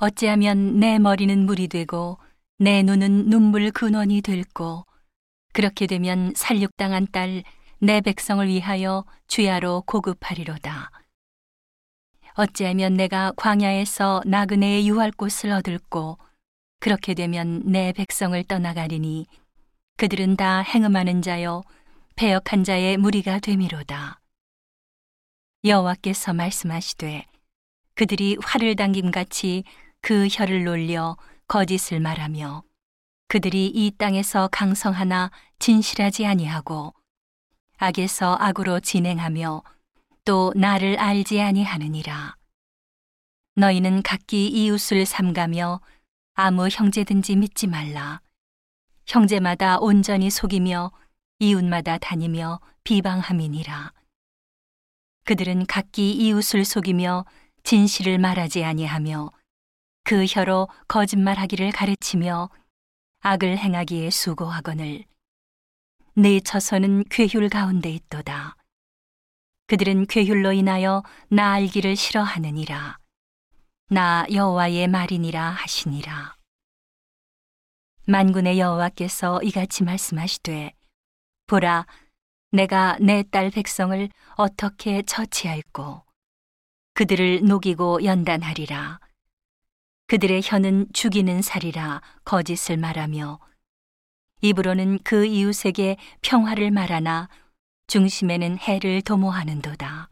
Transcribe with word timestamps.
어찌하면 0.00 0.80
내 0.80 0.98
머리는 0.98 1.46
물이 1.46 1.68
되고 1.68 2.18
내 2.58 2.82
눈은 2.82 3.28
눈물 3.28 3.70
근원이 3.70 4.22
될고 4.22 4.86
그렇게 5.52 5.86
되면 5.86 6.32
살육당한 6.34 7.08
딸 7.12 7.42
내 7.80 8.00
백성을 8.00 8.46
위하여 8.48 9.04
주야로 9.28 9.82
고급하리로다. 9.86 10.90
어찌하면 12.34 12.94
내가 12.94 13.32
광야에서 13.36 14.22
나그네의 14.26 14.88
유할 14.88 15.12
곳을 15.12 15.52
얻을고 15.52 16.18
그렇게 16.80 17.14
되면 17.14 17.62
내 17.64 17.92
백성을 17.92 18.42
떠나가리니 18.44 19.26
그들은 19.96 20.36
다 20.36 20.60
행음하는 20.60 21.22
자요 21.22 21.62
배역한 22.16 22.64
자의 22.64 22.96
무리가 22.96 23.38
되미로다. 23.38 24.20
여호와께서 25.64 26.34
말씀하시되 26.34 27.26
그들이 27.94 28.36
활을 28.42 28.74
당김 28.74 29.12
같이 29.12 29.62
그 30.00 30.28
혀를 30.30 30.64
놀려 30.64 31.16
거짓을 31.46 32.00
말하며 32.00 32.62
그들이 33.28 33.66
이 33.66 33.90
땅에서 33.96 34.48
강성하나 34.48 35.30
진실하지 35.58 36.26
아니하고 36.26 36.94
악에서 37.78 38.36
악으로 38.40 38.80
진행하며 38.80 39.62
또 40.24 40.52
나를 40.56 40.98
알지 40.98 41.40
아니하느니라. 41.40 42.36
너희는 43.54 44.02
각기 44.02 44.46
이웃을 44.48 45.04
삼가며 45.04 45.80
아무 46.34 46.68
형제든지 46.68 47.36
믿지 47.36 47.66
말라. 47.66 48.20
형제마다 49.06 49.78
온전히 49.78 50.30
속이며 50.30 50.92
이웃마다 51.38 51.98
다니며 51.98 52.60
비방함이니라. 52.84 53.92
그들은 55.24 55.66
각기 55.66 56.12
이웃을 56.12 56.64
속이며 56.64 57.24
진실을 57.62 58.18
말하지 58.18 58.64
아니하며 58.64 59.30
그 60.08 60.24
혀로 60.26 60.68
거짓말하기를 60.88 61.70
가르치며 61.70 62.48
악을 63.20 63.58
행하기에 63.58 64.08
수고하거늘 64.08 65.04
네 66.14 66.40
처소는 66.40 67.04
괴휼 67.10 67.50
가운데 67.50 67.90
있도다. 67.90 68.56
그들은 69.66 70.06
괴휼로 70.06 70.52
인하여 70.52 71.02
나 71.28 71.52
알기를 71.52 71.94
싫어하느니라. 71.94 72.96
나 73.90 74.24
여호와의 74.32 74.88
말이니라 74.88 75.50
하시니라. 75.50 76.38
만군의 78.06 78.58
여호와께서 78.58 79.42
이같이 79.42 79.84
말씀하시되 79.84 80.72
보라 81.48 81.84
내가 82.52 82.96
내 82.98 83.22
딸 83.24 83.50
백성을 83.50 84.08
어떻게 84.36 85.02
처치할꼬 85.02 86.02
그들을 86.94 87.44
녹이고 87.44 88.04
연단하리라. 88.04 89.00
그들의 90.08 90.40
혀는 90.42 90.86
죽이는 90.94 91.42
살이라 91.42 92.00
거짓을 92.24 92.78
말하며 92.78 93.38
입으로는 94.40 95.00
그 95.04 95.26
이웃에게 95.26 95.98
평화를 96.22 96.70
말하나 96.70 97.28
중심에는 97.88 98.58
해를 98.58 99.02
도모하는도다. 99.02 100.08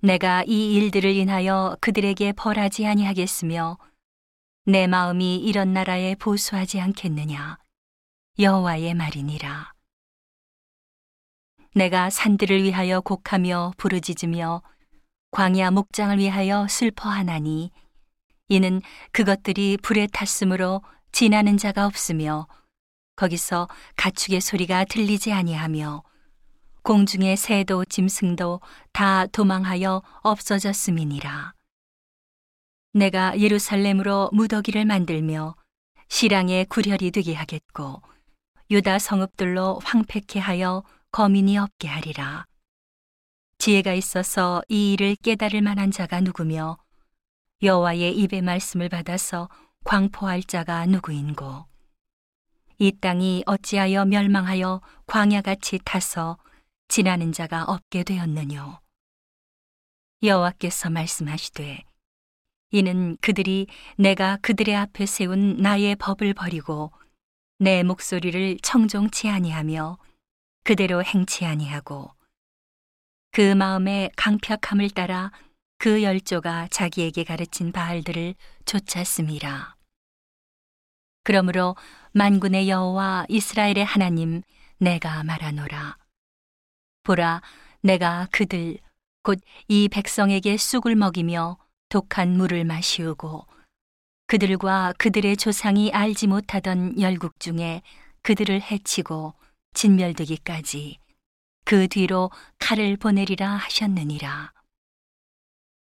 내가 0.00 0.44
이 0.46 0.76
일들을 0.76 1.10
인하여 1.10 1.76
그들에게 1.80 2.34
벌하지 2.34 2.86
아니하겠으며 2.86 3.78
내 4.64 4.86
마음이 4.86 5.38
이런 5.38 5.72
나라에 5.72 6.14
보수하지 6.14 6.80
않겠느냐 6.80 7.58
여호와의 8.38 8.94
말이니라. 8.94 9.72
내가 11.74 12.10
산들을 12.10 12.62
위하여 12.62 13.00
곡하며 13.00 13.72
부르짖으며 13.76 14.62
광야 15.32 15.72
목장을 15.72 16.16
위하여 16.18 16.68
슬퍼하나니 16.68 17.72
이는 18.48 18.80
그것들이 19.12 19.76
불에 19.82 20.06
탔으므로 20.06 20.82
지나는 21.12 21.56
자가 21.56 21.86
없으며 21.86 22.46
거기서 23.16 23.68
가축의 23.96 24.40
소리가 24.40 24.84
들리지 24.84 25.32
아니하며 25.32 26.02
공중의 26.82 27.36
새도 27.36 27.84
짐승도 27.86 28.60
다 28.92 29.26
도망하여 29.26 30.02
없어졌음이니라. 30.22 31.54
내가 32.92 33.38
예루살렘으로 33.38 34.30
무더기를 34.32 34.84
만들며 34.84 35.56
시랑의 36.08 36.66
구렬이 36.66 37.10
되게 37.10 37.34
하겠고 37.34 38.02
유다 38.70 39.00
성읍들로 39.00 39.80
황폐케 39.82 40.38
하여 40.38 40.84
거민이 41.10 41.58
없게 41.58 41.88
하리라. 41.88 42.44
지혜가 43.58 43.94
있어서 43.94 44.62
이 44.68 44.92
일을 44.92 45.16
깨달을 45.16 45.62
만한 45.62 45.90
자가 45.90 46.20
누구며 46.20 46.78
여호와의 47.62 48.14
입의 48.18 48.42
말씀을 48.42 48.90
받아서 48.90 49.48
광포할 49.84 50.42
자가 50.42 50.84
누구인고? 50.84 51.64
이 52.78 52.92
땅이 52.92 53.44
어찌하여 53.46 54.04
멸망하여 54.04 54.82
광야같이 55.06 55.80
타서 55.82 56.36
지나는 56.88 57.32
자가 57.32 57.64
없게 57.64 58.04
되었느뇨? 58.04 58.78
여호와께서 60.22 60.90
말씀하시되 60.90 61.82
이는 62.72 63.16
그들이 63.22 63.68
내가 63.96 64.36
그들의 64.42 64.76
앞에 64.76 65.06
세운 65.06 65.56
나의 65.56 65.96
법을 65.96 66.34
버리고 66.34 66.92
내 67.58 67.82
목소리를 67.82 68.58
청종치 68.62 69.30
아니하며 69.30 69.96
그대로 70.62 71.02
행치 71.02 71.46
아니하고 71.46 72.10
그 73.30 73.54
마음의 73.54 74.10
강팍함을 74.16 74.90
따라 74.90 75.30
그 75.78 76.02
열조가 76.02 76.68
자기에게 76.70 77.24
가르친 77.24 77.72
바알들을 77.72 78.34
쫓았습니다. 78.64 79.76
그러므로 81.22 81.76
만군의 82.12 82.68
여호와 82.68 83.26
이스라엘의 83.28 83.84
하나님 83.84 84.42
내가 84.78 85.22
말하노라. 85.24 85.96
보라, 87.02 87.42
내가 87.82 88.28
그들 88.30 88.78
곧 89.22 89.40
이 89.68 89.88
백성에게 89.88 90.56
쑥을 90.56 90.94
먹이며 90.94 91.58
독한 91.88 92.36
물을 92.36 92.64
마시우고 92.64 93.46
그들과 94.28 94.92
그들의 94.98 95.36
조상이 95.36 95.90
알지 95.92 96.28
못하던 96.28 97.00
열국 97.00 97.40
중에 97.40 97.82
그들을 98.22 98.60
해치고 98.62 99.34
진멸되기까지 99.74 100.98
그 101.64 101.88
뒤로 101.88 102.30
칼을 102.60 102.96
보내리라 102.96 103.50
하셨느니라. 103.50 104.52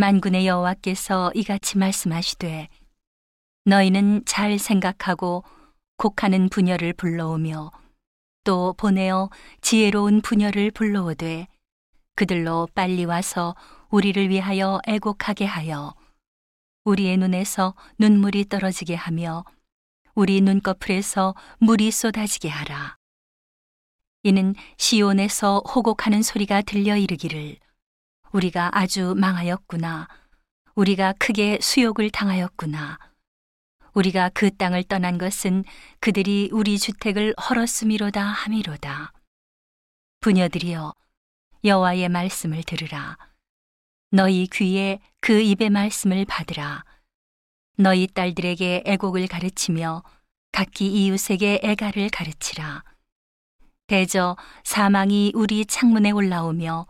만군의 0.00 0.46
여호와께서 0.46 1.30
이같이 1.34 1.76
말씀하시되 1.76 2.68
너희는 3.66 4.22
잘 4.24 4.58
생각하고 4.58 5.44
곡하는 5.98 6.48
부녀를 6.48 6.94
불러오며 6.94 7.70
또 8.44 8.72
보내어 8.78 9.28
지혜로운 9.60 10.22
부녀를 10.22 10.70
불러오되 10.70 11.48
그들로 12.16 12.66
빨리 12.74 13.04
와서 13.04 13.54
우리를 13.90 14.30
위하여 14.30 14.80
애곡하게 14.86 15.44
하여 15.44 15.94
우리의 16.84 17.18
눈에서 17.18 17.74
눈물이 17.98 18.46
떨어지게 18.48 18.94
하며 18.94 19.44
우리 20.14 20.40
눈꺼풀에서 20.40 21.34
물이 21.58 21.90
쏟아지게 21.90 22.48
하라. 22.48 22.96
이는 24.22 24.54
시온에서 24.78 25.58
호곡하는 25.58 26.22
소리가 26.22 26.62
들려 26.62 26.96
이르기를 26.96 27.58
우리가 28.32 28.70
아주 28.72 29.14
망하였구나. 29.16 30.06
우리가 30.76 31.14
크게 31.18 31.58
수욕을 31.60 32.10
당하였구나. 32.10 32.98
우리가 33.92 34.30
그 34.32 34.56
땅을 34.56 34.84
떠난 34.84 35.18
것은 35.18 35.64
그들이 35.98 36.48
우리 36.52 36.78
주택을 36.78 37.34
헐었음이로다 37.34 38.22
함이로다. 38.22 39.12
부녀들이여 40.20 40.94
여호와의 41.64 42.08
말씀을 42.08 42.62
들으라. 42.62 43.18
너희 44.12 44.46
귀에 44.46 45.00
그 45.20 45.40
입의 45.40 45.70
말씀을 45.70 46.24
받으라. 46.24 46.84
너희 47.76 48.06
딸들에게 48.06 48.84
애곡을 48.86 49.26
가르치며 49.26 50.04
각기 50.52 50.86
이웃에게 50.86 51.60
애가를 51.64 52.10
가르치라. 52.10 52.84
대저 53.88 54.36
사망이 54.62 55.32
우리 55.34 55.66
창문에 55.66 56.12
올라오며 56.12 56.86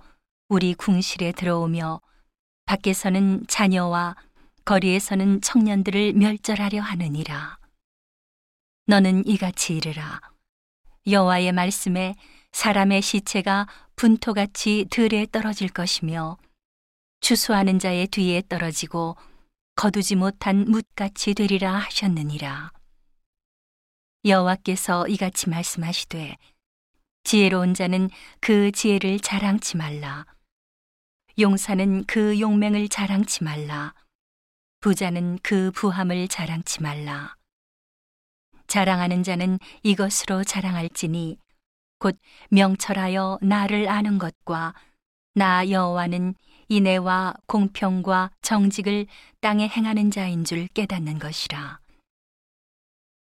우리 0.50 0.74
궁실에 0.74 1.30
들어오며 1.30 2.00
밖에서는 2.66 3.46
자녀와 3.46 4.16
거리에서는 4.64 5.42
청년들을 5.42 6.14
멸절하려 6.14 6.82
하느니라. 6.82 7.60
너는 8.86 9.28
이같이 9.28 9.76
이르라. 9.76 10.20
여호와의 11.06 11.52
말씀에 11.52 12.16
사람의 12.50 13.00
시체가 13.00 13.68
분토같이 13.94 14.88
들에 14.90 15.24
떨어질 15.30 15.68
것이며 15.68 16.36
추수하는 17.20 17.78
자의 17.78 18.08
뒤에 18.08 18.42
떨어지고 18.48 19.16
거두지 19.76 20.16
못한 20.16 20.64
묻같이 20.68 21.32
되리라 21.32 21.74
하셨느니라. 21.74 22.72
여호와께서 24.24 25.06
이같이 25.06 25.48
말씀하시되 25.48 26.36
지혜로운 27.22 27.74
자는 27.74 28.10
그 28.40 28.72
지혜를 28.72 29.20
자랑치 29.20 29.76
말라. 29.76 30.26
용사는 31.38 32.04
그 32.04 32.40
용맹을 32.40 32.88
자랑치 32.88 33.44
말라. 33.44 33.94
부자는 34.80 35.38
그 35.42 35.70
부함을 35.72 36.28
자랑치 36.28 36.82
말라. 36.82 37.36
자랑하는 38.66 39.22
자는 39.22 39.58
이것으로 39.82 40.44
자랑할지니 40.44 41.38
곧 41.98 42.18
명철하여 42.50 43.38
나를 43.42 43.88
아는 43.88 44.18
것과 44.18 44.74
나 45.34 45.68
여호와는 45.68 46.34
인애와 46.68 47.34
공평과 47.46 48.30
정직을 48.42 49.06
땅에 49.40 49.68
행하는 49.68 50.10
자인 50.10 50.44
줄 50.44 50.66
깨닫는 50.68 51.18
것이라. 51.18 51.80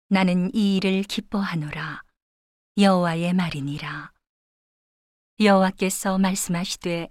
나는 0.09 0.51
이 0.55 0.77
일을 0.77 1.03
기뻐하노라. 1.05 2.03
여호와의 2.79 3.33
말이니라. 3.33 4.13
여호와께서 5.41 6.19
말씀하시되 6.19 7.09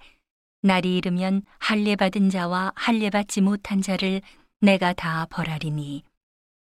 날이 0.65 0.97
이르면 0.97 1.43
할례 1.59 1.95
받은 1.95 2.31
자와 2.31 2.73
할례 2.75 3.11
받지 3.11 3.39
못한 3.39 3.83
자를 3.83 4.21
내가 4.61 4.93
다 4.93 5.27
벌하리니. 5.29 6.03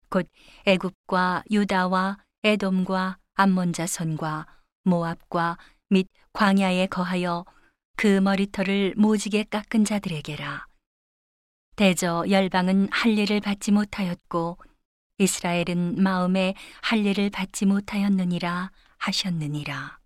곧 0.10 0.26
애굽과 0.66 1.44
유다와 1.52 2.18
에돔과 2.44 3.18
암몬 3.36 3.74
자손과 3.74 4.48
모압과 4.86 5.58
및 5.90 6.08
광야에 6.32 6.88
거하여 6.88 7.44
그 7.98 8.22
머리털을 8.22 8.94
모지게 8.96 9.44
깎은 9.44 9.84
자들에게라. 9.84 10.66
대저 11.76 12.24
열방은 12.30 12.88
할례를 12.92 13.42
받지 13.42 13.74
못하였고 13.74 14.58
이스라엘은 15.18 16.02
마음에 16.02 16.54
할례를 16.84 17.30
받지 17.32 17.66
못하였느니라 17.66 18.72
하셨느니라 18.98 19.99